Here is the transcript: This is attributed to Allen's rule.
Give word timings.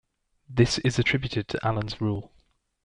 This 0.49 0.79
is 0.79 0.97
attributed 0.97 1.47
to 1.49 1.63
Allen's 1.63 2.01
rule. 2.01 2.31